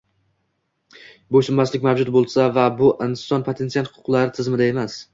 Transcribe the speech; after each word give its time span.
bo‘ysunmaslik 1.35 1.85
mavjud 1.89 2.11
bo‘lgan 2.17 2.57
va 2.59 2.67
inson 3.11 3.49
potensial 3.53 3.91
huquqlari 3.95 4.39
tizimda 4.41 4.75
emas 4.77 5.03